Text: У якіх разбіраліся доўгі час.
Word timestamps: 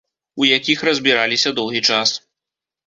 У 0.43 0.47
якіх 0.57 0.79
разбіраліся 0.89 1.55
доўгі 1.61 1.87
час. 1.93 2.17